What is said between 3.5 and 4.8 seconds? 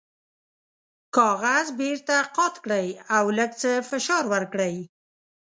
څه فشار ورکړئ.